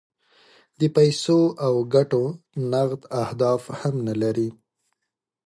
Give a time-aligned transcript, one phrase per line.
[0.79, 2.23] د پیسو او ګټو
[2.71, 4.49] نغد اهداف هم نه لري.